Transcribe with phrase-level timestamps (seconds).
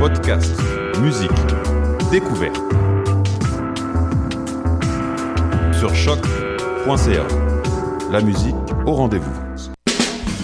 [0.00, 0.50] Podcast,
[1.02, 1.30] musique,
[2.10, 2.56] découverte.
[5.78, 7.26] Sur choc.ca.
[8.10, 8.54] La musique
[8.86, 9.30] au rendez-vous.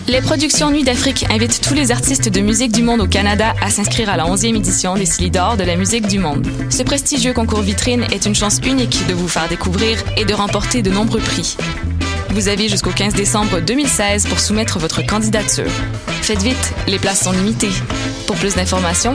[0.08, 3.70] Les productions Nuit d'Afrique invitent tous les artistes de musique du monde au Canada à
[3.70, 6.46] s'inscrire à la 11e édition des Silidor de la musique du monde.
[6.68, 10.82] Ce prestigieux concours vitrine est une chance unique de vous faire découvrir et de remporter
[10.82, 11.56] de nombreux prix.
[12.28, 15.70] Vous avez jusqu'au 15 décembre 2016 pour soumettre votre candidature.
[16.20, 17.70] Faites vite, les places sont limitées.
[18.26, 19.14] Pour plus d'informations,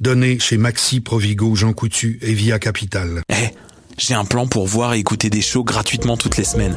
[0.00, 3.22] Donnée chez Maxi, Provigo, Jean Coutu et Via Capital.
[3.30, 3.48] Eh,
[3.98, 6.76] j'ai un plan pour voir et écouter des shows gratuitement toutes les semaines.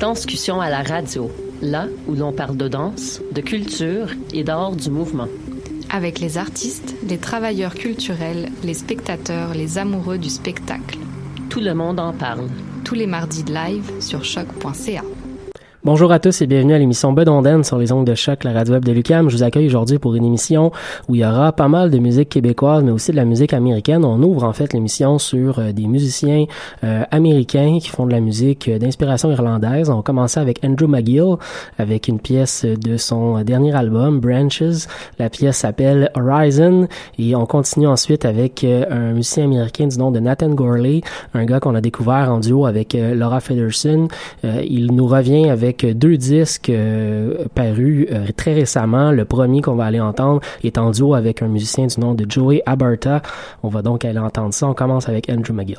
[0.00, 1.30] Danscussion à la radio,
[1.60, 5.28] là où l'on parle de danse, de culture et d'art du mouvement.
[5.90, 10.96] Avec les artistes, les travailleurs culturels, les spectateurs, les amoureux du spectacle.
[11.50, 12.48] Tout le monde en parle.
[12.82, 15.02] Tous les mardis de live sur choc.ca.
[15.82, 18.74] Bonjour à tous et bienvenue à l'émission Bedonden sur les ongles de choc, la radio
[18.74, 19.30] web de Lucam.
[19.30, 20.72] Je vous accueille aujourd'hui pour une émission
[21.08, 24.04] où il y aura pas mal de musique québécoise, mais aussi de la musique américaine.
[24.04, 26.44] On ouvre en fait l'émission sur euh, des musiciens
[26.84, 29.88] euh, américains qui font de la musique euh, d'inspiration irlandaise.
[29.88, 31.36] On commence avec Andrew McGill
[31.78, 34.86] avec une pièce de son dernier album, Branches.
[35.18, 36.88] La pièce s'appelle Horizon
[37.18, 41.00] et on continue ensuite avec un musicien américain du nom de Nathan Gorley,
[41.32, 44.08] un gars qu'on a découvert en duo avec Laura Federson.
[44.44, 49.12] il nous revient avec avec deux disques euh, parus euh, très récemment.
[49.12, 52.26] Le premier qu'on va aller entendre est en duo avec un musicien du nom de
[52.28, 53.22] Joey Aberta.
[53.62, 54.66] On va donc aller entendre ça.
[54.66, 55.78] On commence avec Andrew McGill.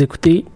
[0.00, 0.46] Vous écoutez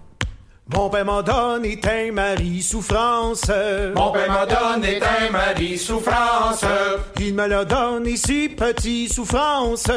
[0.74, 3.50] mon père m'a donné un mari souffrance.
[3.94, 6.64] Mon père m'a donné un mari souffrance.
[7.20, 9.90] Il me l'a donné si petit souffrance.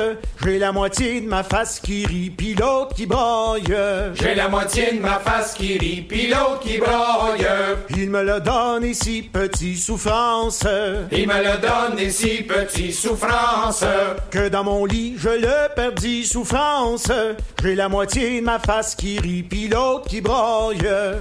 [0.48, 4.13] J'ai la moitié de ma face qui rit, pis l'autre qui broye.
[4.13, 7.75] J'ai la moitié de ma face qui rit, l'autre qui broye.
[7.89, 10.66] Il me l'a donné si petit souffrance.
[11.12, 13.84] Il me l'a donné si petit souffrance.
[14.32, 17.12] Que dans mon lit je le perdis souffrance.
[17.62, 20.77] J'ai la moitié de ma face qui rit, pis l'autre qui broye.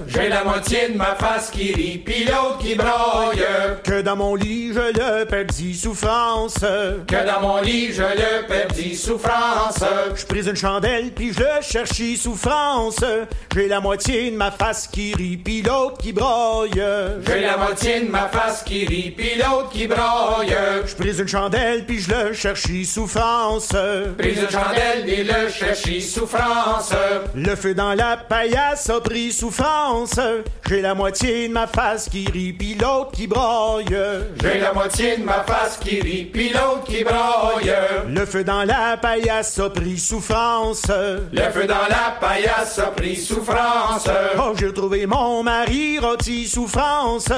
[0.07, 3.81] J'ai la moitié de ma face qui rit, l'autre qui broye.
[3.83, 6.59] Que dans mon lit je le perdis souffrance.
[6.59, 9.16] Que dans mon lit je le perdis souffrance.
[10.15, 13.03] Je pris une chandelle puis je le cherchis souffrance.
[13.53, 16.69] J'ai la moitié de ma face qui rit, pis l'autre qui broye.
[17.25, 20.83] J'ai la moitié de ma face qui rit, pis l'autre qui broye.
[20.85, 23.69] Je pris une chandelle puis je le cherchis souffrance.
[24.17, 26.93] Pris une chandelle et le cherchis souffrance.
[27.35, 30.19] Le feu dans la paillasse a pris souffrance.
[30.67, 33.85] J'ai la moitié de ma face qui rit, pis l'autre qui broye.
[34.41, 38.03] J'ai la moitié de ma face qui rit, pis l'autre qui broye.
[38.07, 40.83] Le feu dans la paillasse a pris souffrance.
[41.31, 44.09] Le feu dans la paillasse a pris souffrance.
[44.37, 47.29] Oh, j'ai retrouvé mon mari rôti souffrance.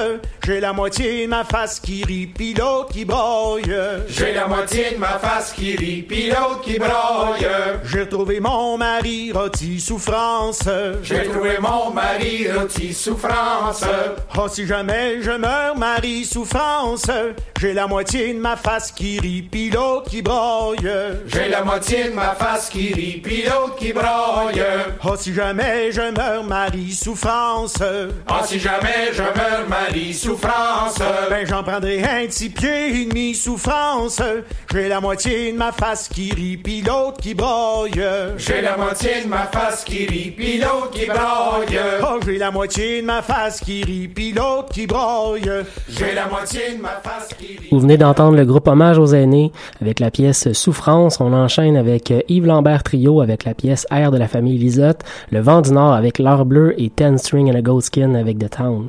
[0.44, 3.60] J'ai la moitié de ma face qui rit, pis l'autre qui broye.
[4.08, 7.38] J'ai la moitié de ma face qui rit, pis l'autre qui broye.
[7.84, 10.68] J'ai retrouvé mon mari rôti souffrance.
[11.04, 13.84] J'ai trouvé mon mari rôti souffrance.
[14.36, 17.06] Oh, si jamais je meurs, mari souffrance,
[17.60, 20.78] j'ai la moitié de ma face qui rit, pis l'autre qui broye.
[21.26, 24.62] J'ai la moitié de ma face qui rit, pis l'autre qui broye.
[25.04, 27.78] Oh, si jamais je meurs, mari souffrance.
[28.28, 30.98] Oh, si jamais je meurs, mari souffrance.
[31.28, 34.22] Ben, j'en prendrai un petit pied et demi souffrance.
[34.72, 38.36] J'ai la moitié de ma face qui rit, pis l'autre qui broye.
[38.36, 42.00] J'ai la moitié de ma face qui rit, pis l'autre qui broye.
[42.02, 45.64] Oh, j'ai la moitié de ma face qui rit, pis l'autre qui broye.
[45.88, 47.68] J'ai la moitié de ma face qui rit.
[47.70, 51.20] Vous venez d'entendre le groupe Hommage aux aînés avec la pièce Souffrance.
[51.20, 55.40] On enchaîne avec Yves Lambert Trio avec la pièce Air de la famille Lisotte, Le
[55.40, 58.50] Vent du Nord avec L'Heure Bleue et Ten String and a Goat Skin avec The
[58.50, 58.88] Town.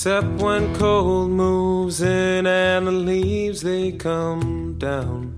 [0.00, 5.36] Except when cold moves in and the leaves they come down.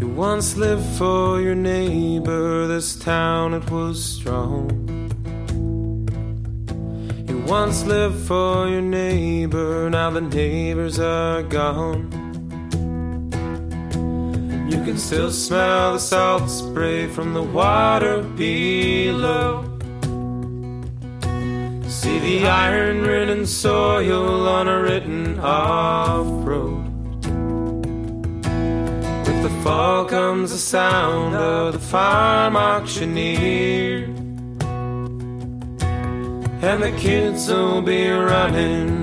[0.00, 4.66] You once lived for your neighbor, this town it was strong.
[7.28, 12.10] You once lived for your neighbor, now the neighbors are gone.
[14.68, 19.67] You can still smell the salt spray from the water below.
[22.38, 26.84] The iron ridden soil on a written off road.
[29.26, 34.04] With the fall comes the sound of the farm auctioneer.
[36.62, 38.97] And the kids will be running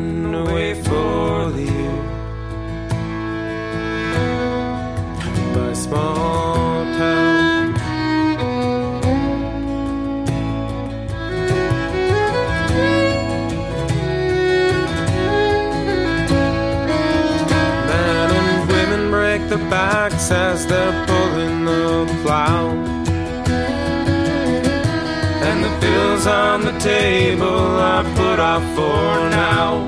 [20.68, 22.70] they're pulling the plow.
[25.48, 27.48] And the bills on the table
[27.92, 29.88] are put off for now.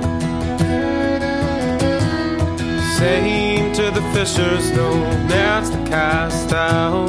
[2.97, 4.89] Saying to the fishers, no,
[5.27, 7.07] that's the cast out.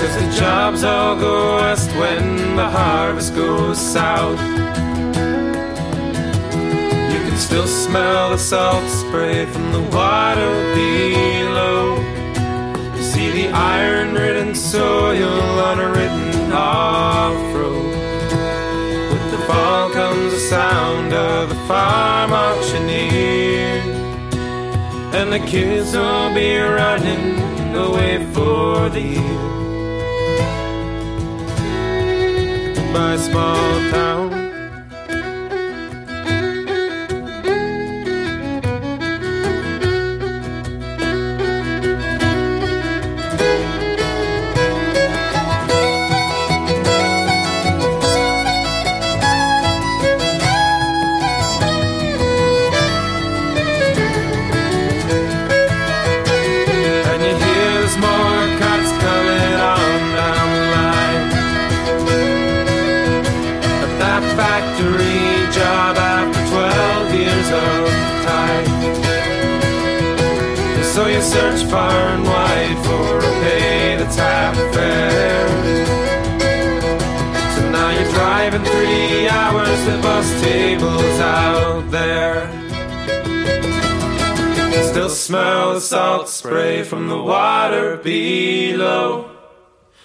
[0.00, 4.38] Cause the jobs all go west when the harvest goes south.
[7.34, 11.96] Can still smell the salt spray from the water below.
[12.94, 17.96] You see the iron ridden soil on a written off road.
[19.10, 23.82] With the fall comes the sound of the farm auctioneer.
[25.18, 29.40] And the kids will be running away for the year.
[32.92, 34.23] By small town.
[71.24, 75.48] Search far and wide for a pay that's half fair.
[77.54, 82.50] So now you're driving three hours to bus tables out there.
[84.90, 89.30] Still smell the salt spray from the water below.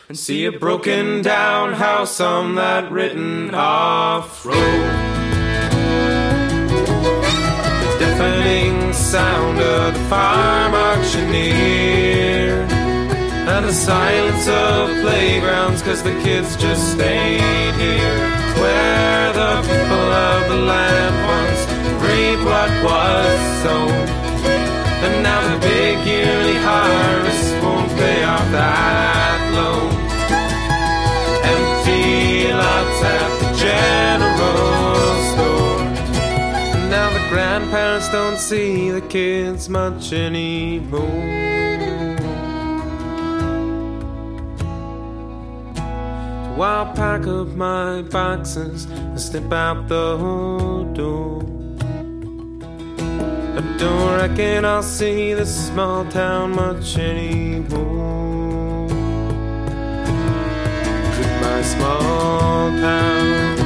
[0.08, 5.19] And see a broken down house on that written off road.
[9.10, 12.62] Sound of the farm auctioneer.
[13.50, 18.20] And the silence of playgrounds, cause the kids just ain't here.
[18.62, 21.62] Where the people of the land once
[22.06, 24.06] reap what was sown.
[25.06, 29.90] And now the big yearly harvest won't pay off that loan.
[31.56, 34.09] Empty lots at the general
[37.70, 41.00] the grandparents don't see the kids much anymore.
[46.56, 50.18] So I'll pack up my boxes and step out the
[50.94, 51.44] door.
[53.58, 58.88] I don't reckon I'll see this small town much anymore.
[61.18, 63.59] Goodbye, small town.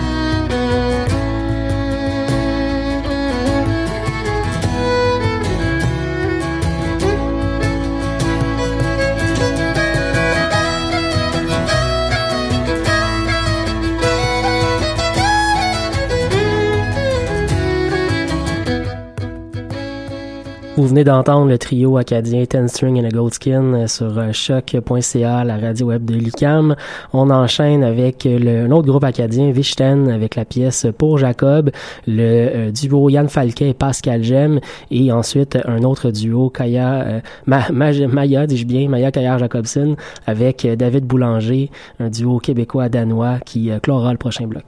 [20.84, 25.46] Vous venez d'entendre le trio acadien Ten String and a Gold Skin sur euh, choc.ca,
[25.46, 26.76] la radio web de l'UQAM.
[27.14, 31.72] On enchaîne avec le, un autre groupe acadien, Vichten, avec la pièce Pour Jacob,
[32.06, 32.22] le
[32.68, 34.60] euh, duo Yann Falquet et Pascal Gem,
[34.92, 39.96] et ensuite un autre duo, Kaya, euh, Ma- Ma- Maya, dis-je bien, Maya Kaya Jacobson,
[40.28, 44.66] avec euh, David Boulanger, un duo québécois-danois qui euh, clora le prochain bloc.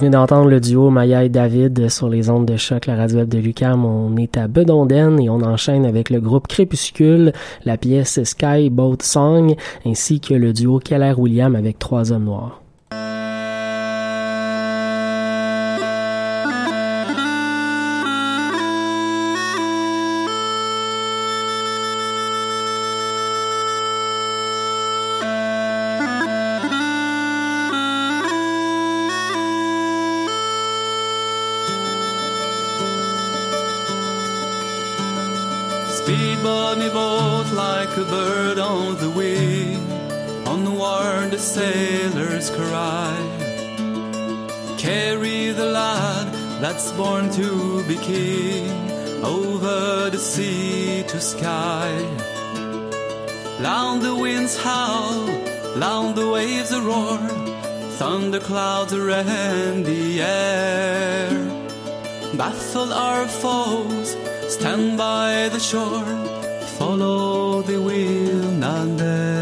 [0.00, 3.28] Venez d'entendre le duo Maya et David sur les ondes de choc, la radio web
[3.28, 3.84] de Lucam.
[3.84, 7.34] On est à Bedonden et on enchaîne avec le groupe Crépuscule,
[7.66, 12.62] la pièce Sky Boat Song, ainsi que le duo Keller William avec Trois Hommes Noirs.
[48.10, 48.66] King
[49.24, 51.90] over the sea to sky.
[53.60, 55.26] Loud the winds howl,
[55.84, 57.18] loud the waves roar,
[57.98, 61.30] thunder clouds rend the air.
[62.36, 64.16] Baffle our foes
[64.50, 66.04] Stand by the shore,
[66.76, 69.39] follow the wheel none there.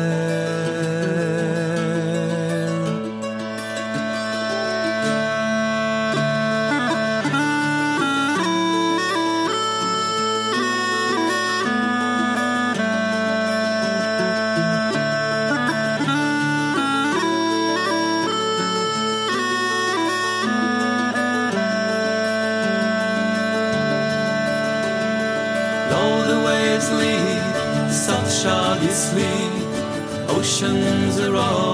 [28.78, 30.28] while you sleep.
[30.30, 31.67] Oceans are all.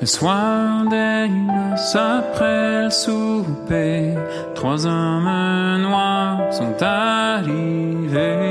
[0.00, 4.14] Le soir des noces après le souper,
[4.54, 8.50] trois hommes noirs sont arrivés.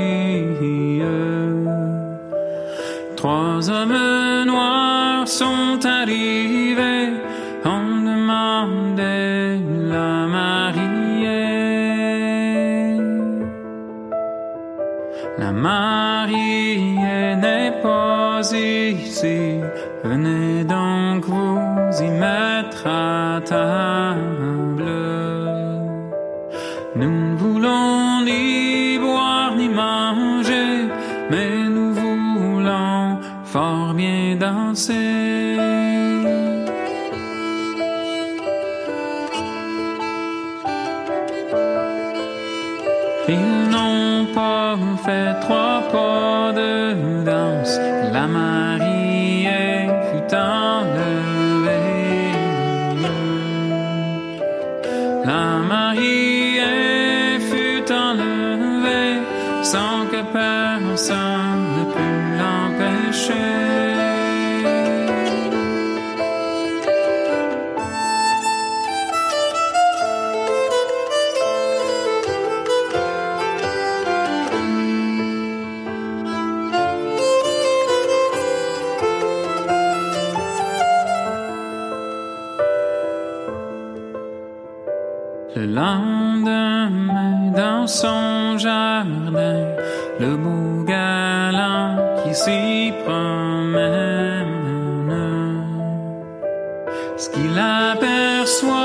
[3.16, 7.14] Trois hommes noirs sont arrivés
[7.64, 10.90] en demandait la mariée.
[15.36, 19.60] La mariée n'est pas ici,
[26.94, 30.88] Nous ne voulons ni boire ni manger,
[31.30, 35.56] mais nous voulons fort bien danser.
[43.28, 46.49] Ils n'ont pas fait trois pas
[97.40, 98.79] qu'il aperçoit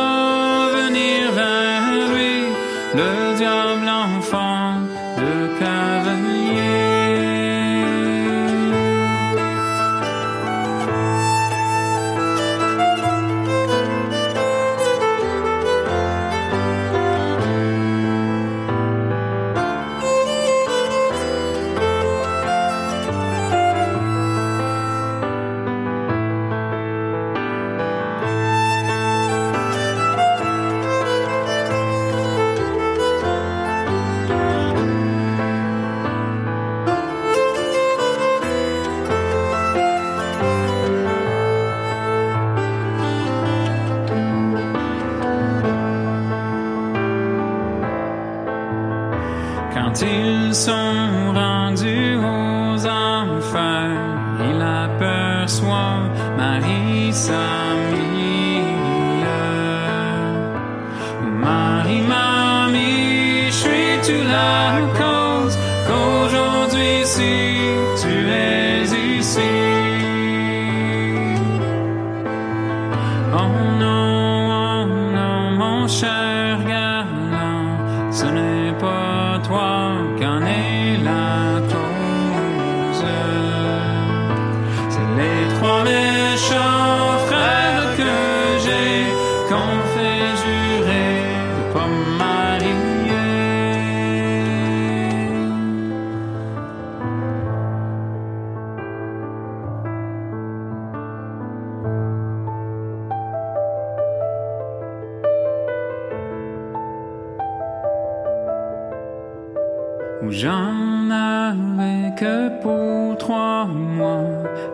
[110.26, 114.26] où j'en avais que pour trois mois,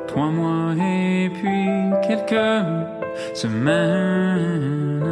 [0.08, 1.68] trois mois et puis
[2.08, 2.66] quelques
[3.36, 5.04] semaines.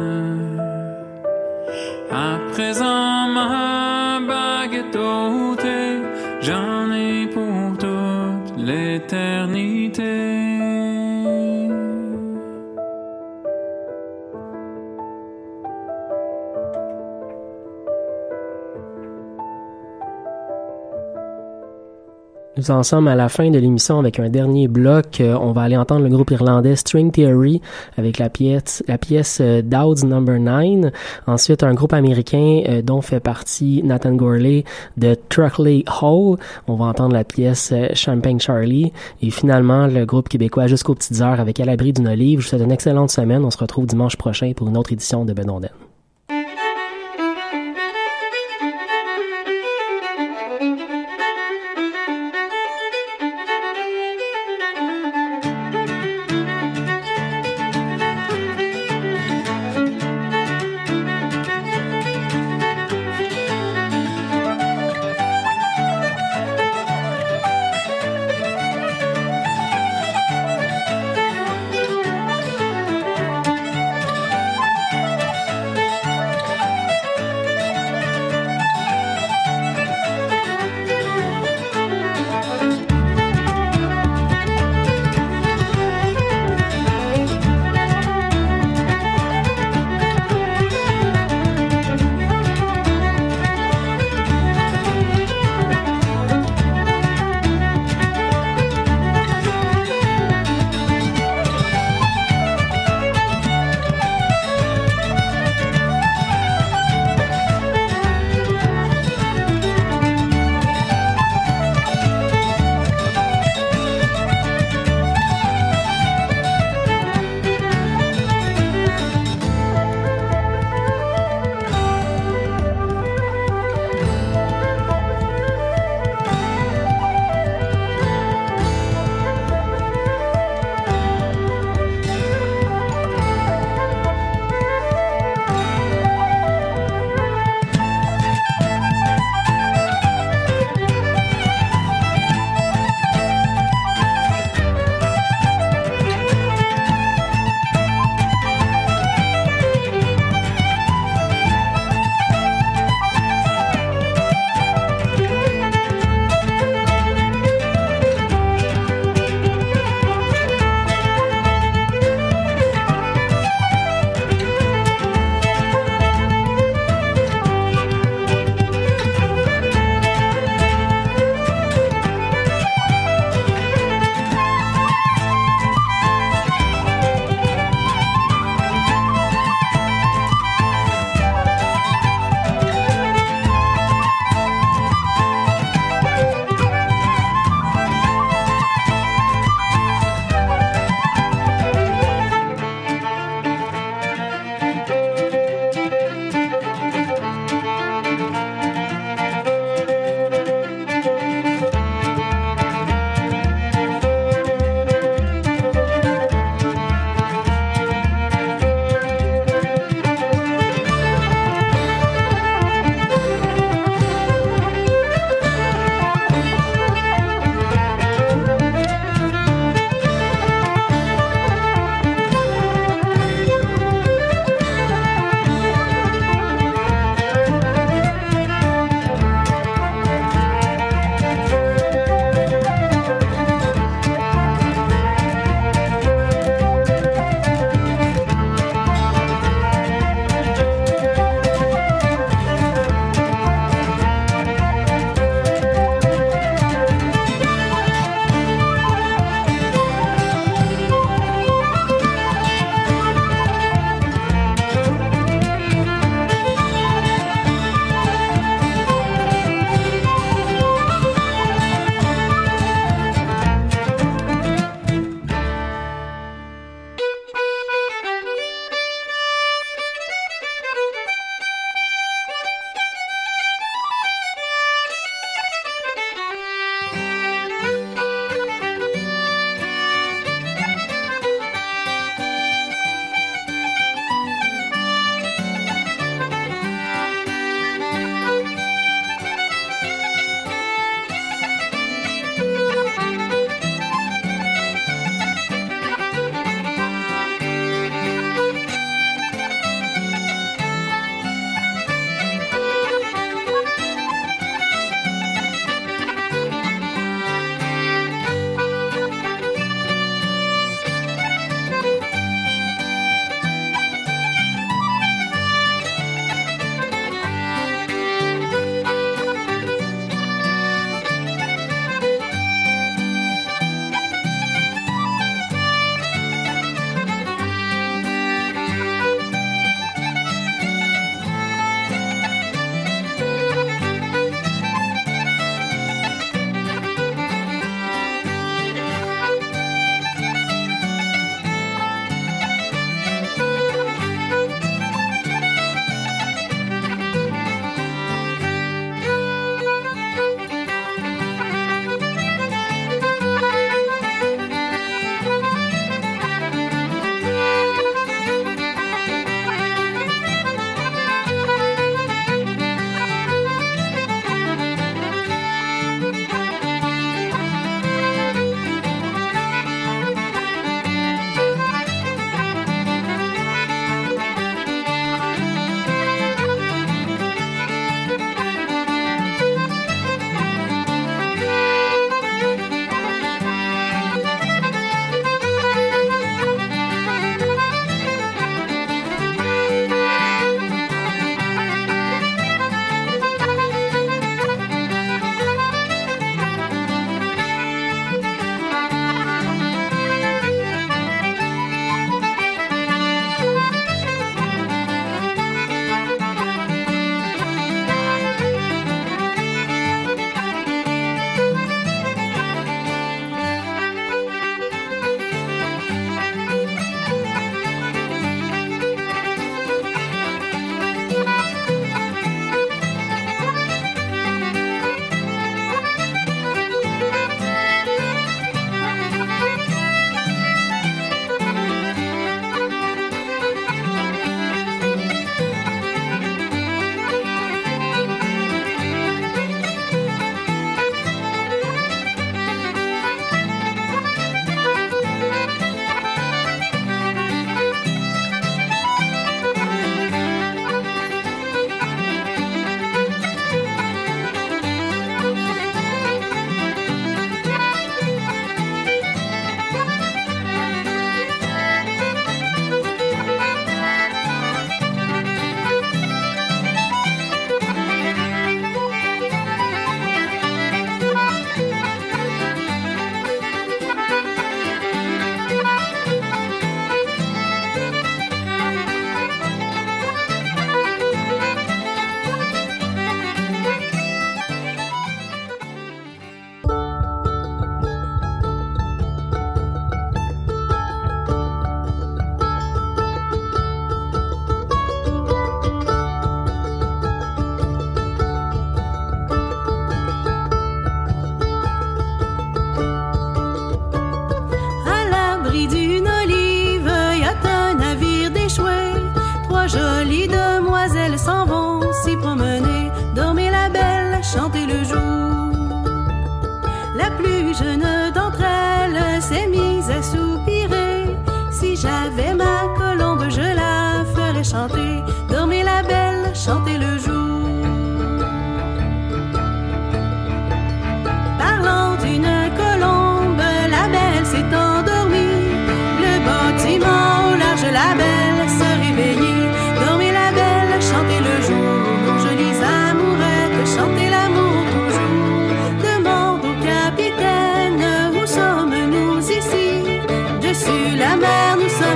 [2.10, 5.98] À présent, ma baguette ôtée,
[6.40, 9.79] j'en ai pour toute l'éternité.
[22.60, 25.22] Nous en sommes à la fin de l'émission avec un dernier bloc.
[25.22, 27.62] Euh, on va aller entendre le groupe irlandais String Theory
[27.96, 30.92] avec la pièce, la pièce euh, Dowds Number 9.
[31.26, 34.64] Ensuite, un groupe américain euh, dont fait partie Nathan Gorley
[34.98, 36.36] de Truckley Hall.
[36.68, 38.92] On va entendre la pièce Champagne Charlie.
[39.22, 42.40] Et finalement, le groupe québécois Jusqu'aux petites heures avec À l'abri d'une olive.
[42.40, 43.42] Je vous souhaite une excellente semaine.
[43.42, 45.32] On se retrouve dimanche prochain pour une autre édition de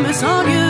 [0.04, 0.63] promise on you.